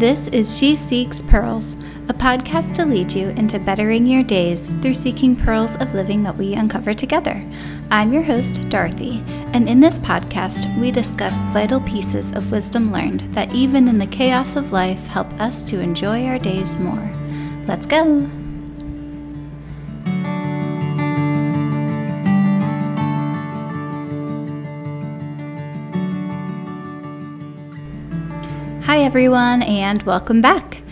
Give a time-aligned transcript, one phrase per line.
[0.00, 1.74] This is She Seeks Pearls,
[2.08, 6.38] a podcast to lead you into bettering your days through seeking pearls of living that
[6.38, 7.44] we uncover together.
[7.90, 9.22] I'm your host, Dorothy,
[9.52, 14.06] and in this podcast, we discuss vital pieces of wisdom learned that even in the
[14.06, 17.12] chaos of life help us to enjoy our days more.
[17.66, 18.39] Let's go!
[29.02, 30.82] Everyone, and welcome back.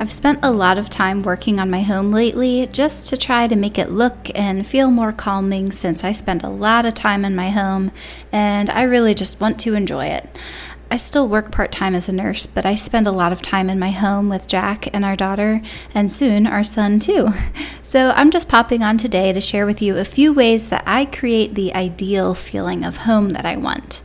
[0.00, 3.56] I've spent a lot of time working on my home lately just to try to
[3.56, 7.36] make it look and feel more calming since I spend a lot of time in
[7.36, 7.92] my home
[8.32, 10.26] and I really just want to enjoy it.
[10.90, 13.68] I still work part time as a nurse, but I spend a lot of time
[13.68, 15.60] in my home with Jack and our daughter,
[15.94, 17.28] and soon our son too.
[17.82, 21.06] So I'm just popping on today to share with you a few ways that I
[21.06, 24.02] create the ideal feeling of home that I want.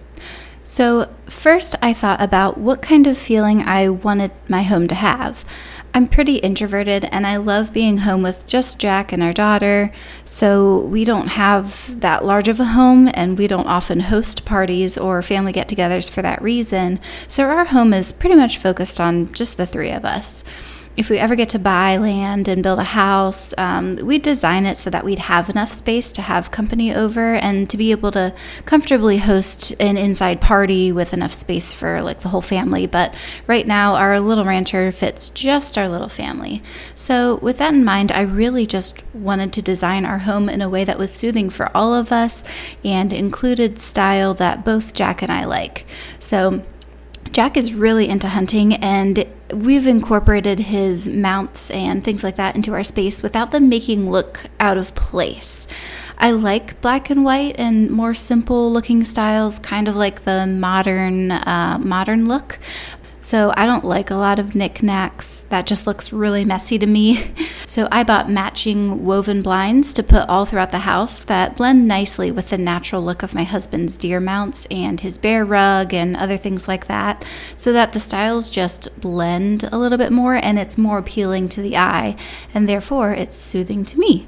[0.74, 5.46] So, first, I thought about what kind of feeling I wanted my home to have.
[5.94, 9.92] I'm pretty introverted and I love being home with just Jack and our daughter.
[10.26, 14.98] So, we don't have that large of a home and we don't often host parties
[14.98, 17.00] or family get togethers for that reason.
[17.28, 20.44] So, our home is pretty much focused on just the three of us
[20.96, 24.78] if we ever get to buy land and build a house, um, we'd design it
[24.78, 28.34] so that we'd have enough space to have company over and to be able to
[28.66, 32.86] comfortably host an inside party with enough space for like the whole family.
[32.86, 33.16] But
[33.48, 36.62] right now, our little rancher fits just our little family.
[36.94, 40.70] So, with that in mind, I really just wanted to design our home in a
[40.70, 42.44] way that was soothing for all of us
[42.84, 45.86] and included style that both Jack and I like.
[46.20, 46.64] So,
[47.32, 52.73] Jack is really into hunting, and we've incorporated his mounts and things like that into
[52.73, 55.68] our space without them making look out of place.
[56.18, 61.31] I like black and white and more simple looking styles, kind of like the modern
[61.31, 62.59] uh, modern look.
[63.23, 65.45] So I don't like a lot of knickknacks.
[65.47, 67.31] That just looks really messy to me.
[67.66, 72.29] So I bought matching woven blinds to put all throughout the house that blend nicely
[72.29, 76.38] with the natural look of my husband's deer mounts and his bear rug and other
[76.38, 77.25] things like that,
[77.57, 81.61] so that the styles just blend a little bit more and it's more appealing to
[81.61, 82.16] the eye,
[82.53, 84.28] and therefore it's soothing to me.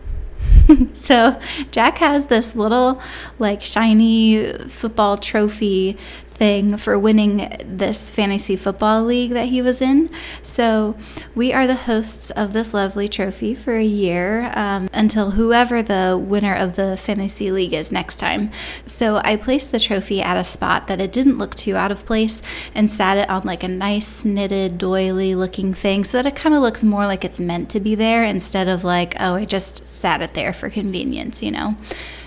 [0.94, 1.40] so
[1.72, 3.02] Jack has this little
[3.38, 5.98] like shiny football trophy
[6.36, 10.10] thing for winning this fantasy football league that he was in.
[10.44, 10.98] So
[11.34, 16.22] we are the hosts of this lovely trophy for a year um, until whoever the
[16.22, 18.52] winner of the fantasy league is next time.
[18.86, 22.06] So I placed the trophy at a spot that it didn't look too out of
[22.06, 22.42] place
[22.74, 26.54] and sat it on like a nice knitted doily looking thing so that it kind
[26.54, 29.88] of looks more like it's meant to be there instead of like, oh, I just
[29.88, 31.76] sat it there for convenience, you know?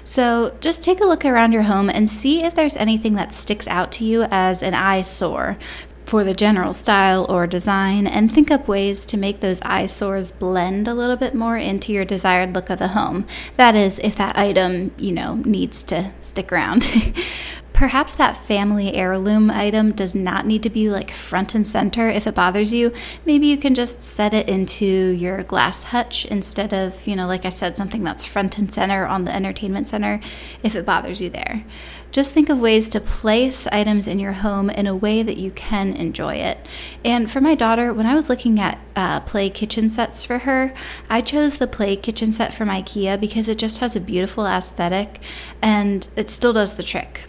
[0.09, 3.67] So just take a look around your home and see if there's anything that sticks
[3.67, 5.59] out to you as an eyesore
[6.07, 10.89] for the general style or design and think up ways to make those eyesores blend
[10.89, 13.27] a little bit more into your desired look of the home.
[13.57, 16.91] That is, if that item, you know, needs to stick around.
[17.79, 22.27] Perhaps that family heirloom item does not need to be like front and center if
[22.27, 22.93] it bothers you.
[23.25, 27.45] Maybe you can just set it into your glass hutch instead of, you know, like
[27.45, 30.21] I said, something that's front and center on the entertainment center
[30.65, 31.65] if it bothers you there.
[32.11, 35.53] Just think of ways to place items in your home in a way that you
[35.53, 36.67] can enjoy it.
[37.05, 40.75] And for my daughter, when I was looking at uh, play kitchen sets for her,
[41.09, 45.21] I chose the play kitchen set from IKEA because it just has a beautiful aesthetic
[45.63, 47.29] and it still does the trick.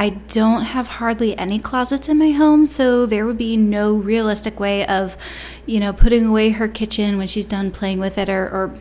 [0.00, 4.58] I don't have hardly any closets in my home, so there would be no realistic
[4.58, 5.14] way of,
[5.66, 8.74] you know, putting away her kitchen when she's done playing with it or, or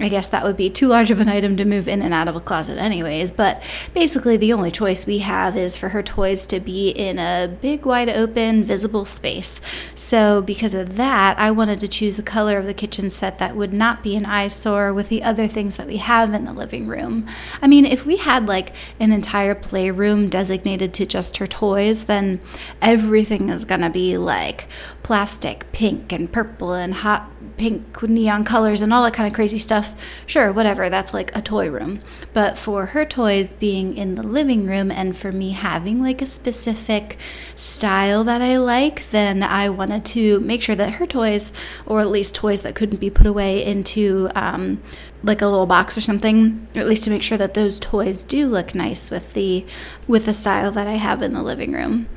[0.00, 2.26] I guess that would be too large of an item to move in and out
[2.26, 3.32] of a closet, anyways.
[3.32, 3.62] But
[3.92, 7.84] basically, the only choice we have is for her toys to be in a big,
[7.84, 9.60] wide open, visible space.
[9.94, 13.56] So, because of that, I wanted to choose a color of the kitchen set that
[13.56, 16.86] would not be an eyesore with the other things that we have in the living
[16.86, 17.26] room.
[17.60, 22.40] I mean, if we had like an entire playroom designated to just her toys, then
[22.80, 24.66] everything is gonna be like
[25.02, 29.58] plastic, pink, and purple, and hot pink neon colors and all that kind of crazy
[29.58, 29.94] stuff,
[30.26, 32.00] sure, whatever, that's like a toy room.
[32.32, 36.26] But for her toys being in the living room and for me having like a
[36.26, 37.18] specific
[37.56, 41.52] style that I like, then I wanted to make sure that her toys,
[41.84, 44.80] or at least toys that couldn't be put away into um,
[45.22, 48.46] like a little box or something, at least to make sure that those toys do
[48.46, 49.66] look nice with the
[50.08, 52.08] with the style that I have in the living room.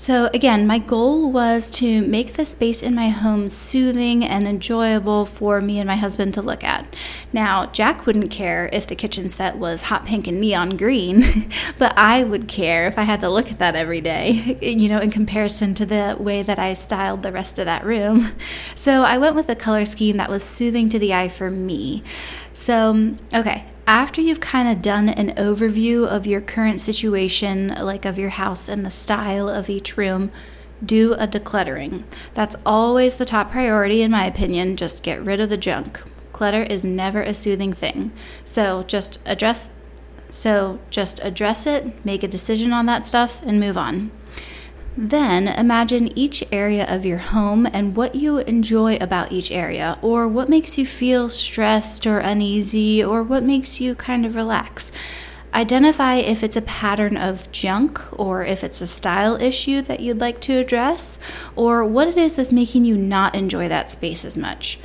[0.00, 5.26] So, again, my goal was to make the space in my home soothing and enjoyable
[5.26, 6.94] for me and my husband to look at.
[7.32, 11.24] Now, Jack wouldn't care if the kitchen set was hot pink and neon green,
[11.78, 15.00] but I would care if I had to look at that every day, you know,
[15.00, 18.28] in comparison to the way that I styled the rest of that room.
[18.74, 22.04] So, I went with a color scheme that was soothing to the eye for me.
[22.52, 28.18] So, okay, after you've kind of done an overview of your current situation, like of
[28.18, 30.30] your house and the style of each room,
[30.84, 32.04] do a decluttering.
[32.34, 34.76] That's always the top priority, in my opinion.
[34.76, 36.02] Just get rid of the junk.
[36.32, 38.12] Clutter is never a soothing thing.
[38.44, 39.72] So just address.
[40.30, 44.10] So just address it, make a decision on that stuff, and move on.
[45.00, 50.26] Then imagine each area of your home and what you enjoy about each area, or
[50.26, 54.90] what makes you feel stressed or uneasy, or what makes you kind of relax.
[55.54, 60.20] Identify if it's a pattern of junk, or if it's a style issue that you'd
[60.20, 61.16] like to address,
[61.54, 64.80] or what it is that's making you not enjoy that space as much.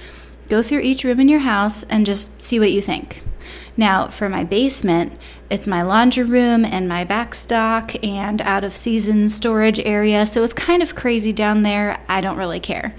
[0.47, 3.23] Go through each room in your house and just see what you think.
[3.75, 5.13] Now, for my basement,
[5.49, 10.53] it's my laundry room and my backstock and out of season storage area, so it's
[10.53, 11.99] kind of crazy down there.
[12.07, 12.93] I don't really care.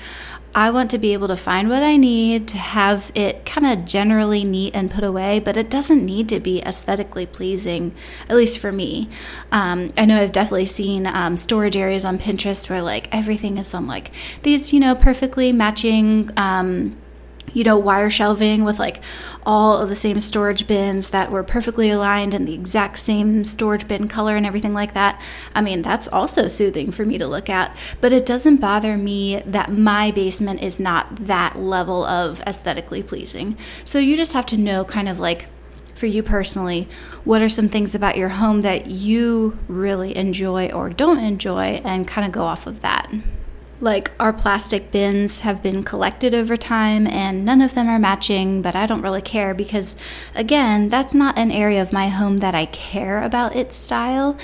[0.57, 3.87] I want to be able to find what I need to have it kind of
[3.87, 7.93] generally neat and put away, but it doesn't need to be aesthetically pleasing,
[8.29, 9.09] at least for me.
[9.51, 13.75] Um, I know I've definitely seen um, storage areas on Pinterest where like everything is
[13.75, 14.13] on like
[14.45, 16.31] these, you know, perfectly matching.
[16.37, 16.97] Um,
[17.53, 19.03] you know, wire shelving with like
[19.45, 23.87] all of the same storage bins that were perfectly aligned and the exact same storage
[23.87, 25.21] bin color and everything like that.
[25.55, 29.43] I mean, that's also soothing for me to look at, but it doesn't bother me
[29.47, 33.57] that my basement is not that level of aesthetically pleasing.
[33.85, 35.47] So you just have to know kind of like
[35.95, 36.89] for you personally,
[37.25, 42.07] what are some things about your home that you really enjoy or don't enjoy and
[42.07, 43.13] kind of go off of that.
[43.81, 48.63] Like our plastic bins have been collected over time and none of them are matching,
[48.63, 49.95] but I don't really care because,
[50.35, 54.39] again, that's not an area of my home that I care about its style.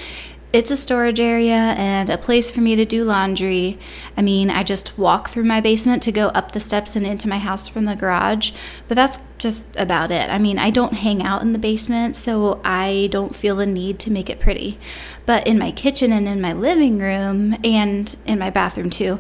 [0.52, 3.78] It's a storage area and a place for me to do laundry.
[4.16, 7.28] I mean, I just walk through my basement to go up the steps and into
[7.28, 8.50] my house from the garage,
[8.88, 10.30] but that's just about it.
[10.30, 13.98] I mean, I don't hang out in the basement, so I don't feel the need
[14.00, 14.78] to make it pretty.
[15.26, 19.18] But in my kitchen and in my living room and in my bathroom too,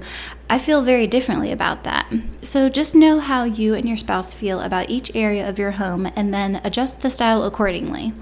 [0.48, 2.12] I feel very differently about that.
[2.42, 6.06] So just know how you and your spouse feel about each area of your home
[6.14, 8.12] and then adjust the style accordingly.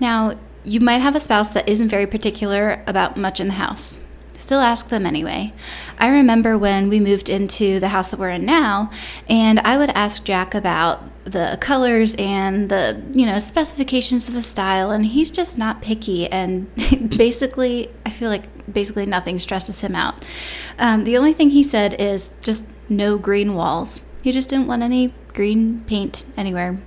[0.00, 3.98] Now, you might have a spouse that isn't very particular about much in the house.
[4.42, 5.52] Still ask them anyway.
[5.98, 8.90] I remember when we moved into the house that we're in now,
[9.28, 14.42] and I would ask Jack about the colors and the, you know, specifications of the
[14.42, 16.26] style, and he's just not picky.
[16.26, 16.74] And
[17.16, 20.24] basically, I feel like basically nothing stresses him out.
[20.76, 24.00] Um, the only thing he said is just no green walls.
[24.22, 26.80] He just didn't want any green paint anywhere.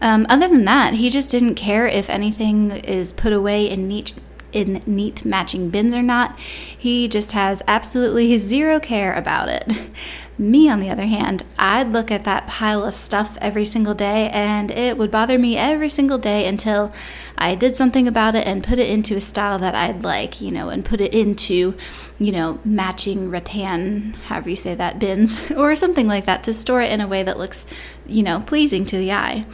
[0.00, 4.14] Um, other than that, he just didn't care if anything is put away in neat
[4.52, 6.38] in neat matching bins or not.
[6.38, 9.90] He just has absolutely zero care about it.
[10.40, 14.30] Me, on the other hand, I'd look at that pile of stuff every single day
[14.30, 16.94] and it would bother me every single day until
[17.36, 20.50] I did something about it and put it into a style that I'd like, you
[20.50, 21.76] know, and put it into,
[22.18, 26.80] you know, matching rattan, however you say that, bins or something like that to store
[26.80, 27.66] it in a way that looks,
[28.06, 29.44] you know, pleasing to the eye.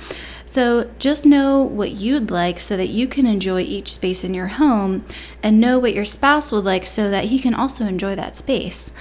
[0.46, 4.46] So just know what you'd like so that you can enjoy each space in your
[4.46, 5.04] home
[5.42, 8.92] and know what your spouse would like so that he can also enjoy that space.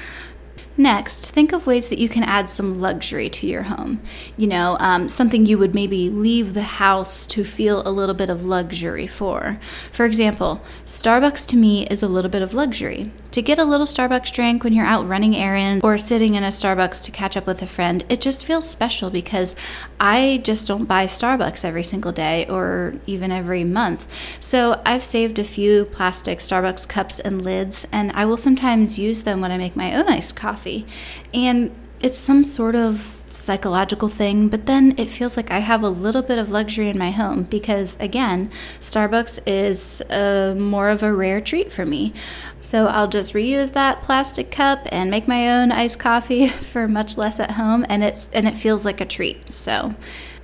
[0.77, 4.01] Next, think of ways that you can add some luxury to your home.
[4.36, 8.29] You know, um, something you would maybe leave the house to feel a little bit
[8.29, 9.58] of luxury for.
[9.93, 13.13] For example, Starbucks to me is a little bit of luxury.
[13.36, 16.51] To get a little Starbucks drink when you're out running errands or sitting in a
[16.51, 19.58] Starbucks to catch up with a friend, it just feels special because
[20.00, 24.39] I just don't buy Starbucks every single day or even every month.
[24.39, 29.24] So I've saved a few plastic Starbucks cups and lids, and I will sometimes use
[29.24, 30.88] them when I make my own iced coffee.
[31.34, 33.14] And it's some sort of
[33.46, 36.98] psychological thing, but then it feels like I have a little bit of luxury in
[36.98, 42.14] my home because, again, Starbucks is a, more of a rare treat for me.
[42.60, 47.18] So I'll just reuse that plastic cup and make my own iced coffee for much
[47.18, 49.54] less at home, and it's and it feels like a treat.
[49.54, 49.94] So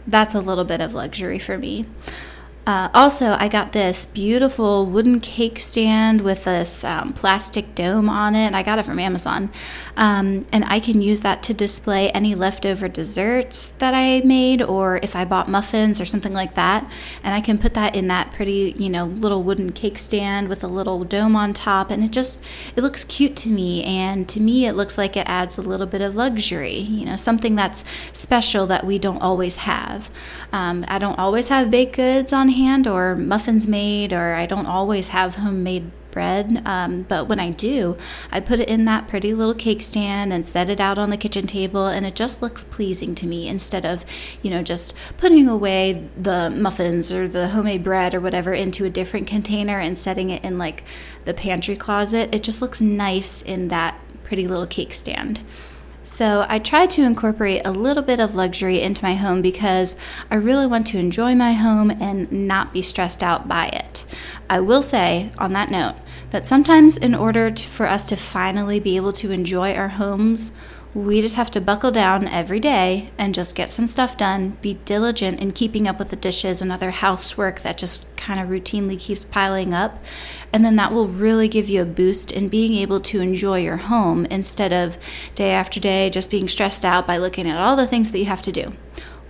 [0.07, 1.85] that's a little bit of luxury for me.
[2.71, 8.33] Uh, also, I got this beautiful wooden cake stand with this um, plastic dome on
[8.33, 8.53] it.
[8.53, 9.51] I got it from Amazon.
[9.97, 15.01] Um, and I can use that to display any leftover desserts that I made or
[15.03, 16.89] if I bought muffins or something like that.
[17.25, 20.63] And I can put that in that pretty, you know, little wooden cake stand with
[20.63, 21.91] a little dome on top.
[21.91, 22.41] And it just,
[22.77, 23.83] it looks cute to me.
[23.83, 27.17] And to me, it looks like it adds a little bit of luxury, you know,
[27.17, 30.09] something that's special that we don't always have.
[30.53, 34.65] Um, I don't always have baked goods on hand or muffins made, or I don't
[34.65, 36.61] always have homemade bread.
[36.65, 37.97] Um, but when I do,
[38.31, 41.17] I put it in that pretty little cake stand and set it out on the
[41.17, 44.05] kitchen table, and it just looks pleasing to me instead of,
[44.41, 48.89] you know, just putting away the muffins or the homemade bread or whatever into a
[48.89, 50.83] different container and setting it in like
[51.25, 52.33] the pantry closet.
[52.33, 55.39] It just looks nice in that pretty little cake stand.
[56.03, 59.95] So I try to incorporate a little bit of luxury into my home because
[60.31, 64.05] I really want to enjoy my home and not be stressed out by it.
[64.49, 65.95] I will say, on that note,
[66.31, 70.51] that sometimes in order to, for us to finally be able to enjoy our homes,
[70.93, 74.73] we just have to buckle down every day and just get some stuff done, be
[74.85, 78.99] diligent in keeping up with the dishes and other housework that just kind of routinely
[78.99, 80.03] keeps piling up.
[80.51, 83.77] And then that will really give you a boost in being able to enjoy your
[83.77, 84.97] home instead of
[85.33, 88.25] day after day just being stressed out by looking at all the things that you
[88.25, 88.73] have to do.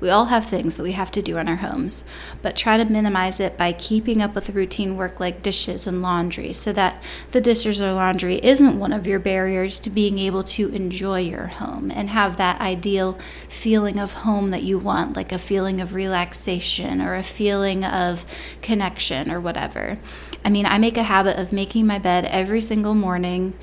[0.01, 2.03] We all have things that we have to do in our homes,
[2.41, 6.01] but try to minimize it by keeping up with the routine work like dishes and
[6.01, 10.43] laundry so that the dishes or laundry isn't one of your barriers to being able
[10.43, 13.13] to enjoy your home and have that ideal
[13.48, 18.25] feeling of home that you want, like a feeling of relaxation or a feeling of
[18.63, 20.00] connection or whatever.
[20.43, 23.53] I mean, I make a habit of making my bed every single morning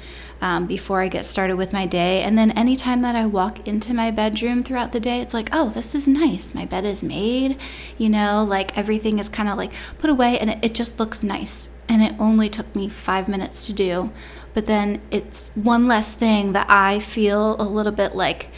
[0.41, 2.23] um, before I get started with my day.
[2.23, 5.71] And then anytime that I walk into my bedroom throughout the day, it's like, oh,
[5.71, 6.55] this is nice.
[6.55, 7.59] My bed is made,
[7.97, 11.23] you know, like everything is kind of like put away and it, it just looks
[11.23, 11.69] nice.
[11.89, 14.13] And it only took me five minutes to do.
[14.55, 18.51] But then it's one less thing that I feel a little bit like,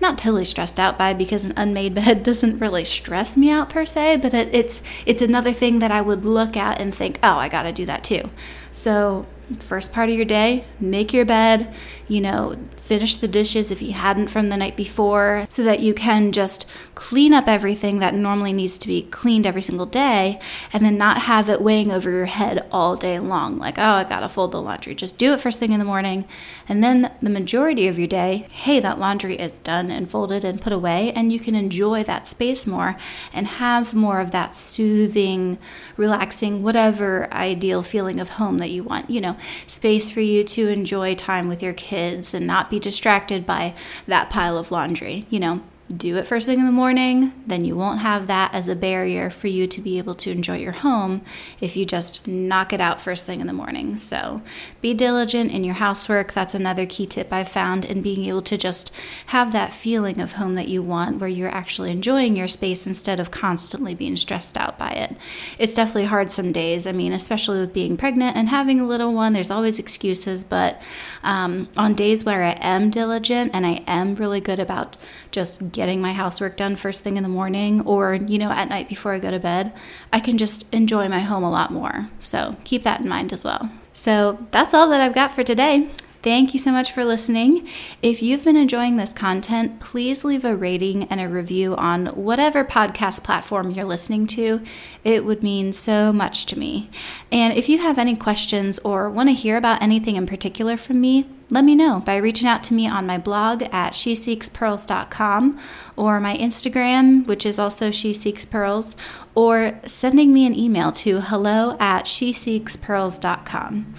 [0.00, 3.84] not totally stressed out by because an unmade bed doesn't really stress me out per
[3.84, 7.34] se, but it, it's it's another thing that I would look at and think, oh,
[7.34, 8.30] I got to do that too.
[8.70, 9.26] So
[9.58, 11.74] first part of your day, make your bed,
[12.06, 12.56] you know,
[12.88, 16.64] finish the dishes if you hadn't from the night before, so that you can just
[16.94, 20.40] clean up everything that normally needs to be cleaned every single day
[20.72, 23.58] and then not have it weighing over your head all day long.
[23.58, 24.94] Like, oh, I gotta fold the laundry.
[24.94, 26.24] Just do it first thing in the morning.
[26.66, 30.60] And then the majority of your day, hey, that laundry is done and folded and
[30.60, 32.96] put away, and you can enjoy that space more
[33.34, 35.58] and have more of that soothing,
[35.98, 39.10] relaxing, whatever ideal feeling of home that you want.
[39.10, 43.46] You know, space for you to enjoy time with your kids and not be distracted
[43.46, 43.74] by
[44.06, 45.62] that pile of laundry, you know
[45.96, 49.30] do it first thing in the morning, then you won't have that as a barrier
[49.30, 51.22] for you to be able to enjoy your home
[51.60, 53.96] if you just knock it out first thing in the morning.
[53.96, 54.42] So
[54.82, 56.32] be diligent in your housework.
[56.32, 58.92] That's another key tip I've found in being able to just
[59.26, 63.18] have that feeling of home that you want where you're actually enjoying your space instead
[63.18, 65.16] of constantly being stressed out by it.
[65.58, 66.86] It's definitely hard some days.
[66.86, 70.44] I mean, especially with being pregnant and having a little one, there's always excuses.
[70.44, 70.82] But
[71.22, 74.98] um, on days where I am diligent and I am really good about
[75.30, 78.88] just getting my housework done first thing in the morning or, you know, at night
[78.88, 79.72] before I go to bed,
[80.12, 82.08] I can just enjoy my home a lot more.
[82.18, 83.70] So keep that in mind as well.
[83.94, 85.88] So that's all that I've got for today.
[86.20, 87.68] Thank you so much for listening.
[88.02, 92.64] If you've been enjoying this content, please leave a rating and a review on whatever
[92.64, 94.60] podcast platform you're listening to.
[95.04, 96.90] It would mean so much to me.
[97.30, 101.00] And if you have any questions or want to hear about anything in particular from
[101.00, 105.58] me, let me know by reaching out to me on my blog at sheseekspearls.com
[105.96, 108.96] or my Instagram, which is also She Seeks Pearls,
[109.34, 113.94] or sending me an email to hello at sheseekspearls.com.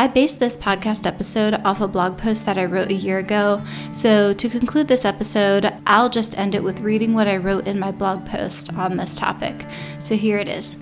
[0.00, 3.62] I based this podcast episode off a blog post that I wrote a year ago.
[3.92, 7.78] So, to conclude this episode, I'll just end it with reading what I wrote in
[7.78, 9.66] my blog post on this topic.
[9.98, 10.78] So, here it is.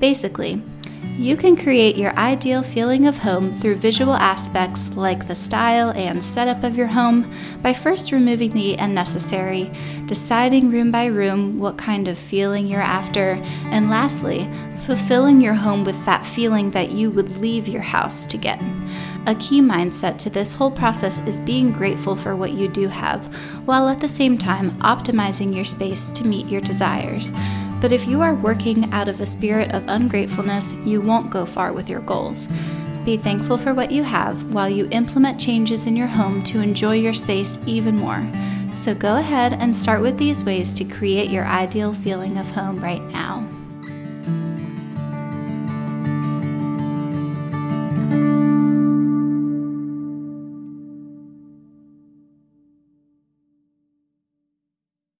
[0.00, 0.60] Basically,
[1.18, 6.22] you can create your ideal feeling of home through visual aspects like the style and
[6.22, 7.32] setup of your home
[7.62, 9.70] by first removing the unnecessary,
[10.04, 14.46] deciding room by room what kind of feeling you're after, and lastly,
[14.76, 18.60] fulfilling your home with that feeling that you would leave your house to get.
[19.26, 23.26] A key mindset to this whole process is being grateful for what you do have,
[23.66, 27.32] while at the same time optimizing your space to meet your desires.
[27.80, 31.72] But if you are working out of a spirit of ungratefulness, you won't go far
[31.72, 32.48] with your goals.
[33.04, 36.94] Be thankful for what you have while you implement changes in your home to enjoy
[36.94, 38.24] your space even more.
[38.74, 42.82] So go ahead and start with these ways to create your ideal feeling of home
[42.82, 43.44] right now.